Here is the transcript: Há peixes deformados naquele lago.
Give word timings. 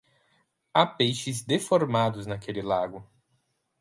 Há 0.73 0.83
peixes 0.83 1.43
deformados 1.43 2.25
naquele 2.25 2.63
lago. 2.63 3.07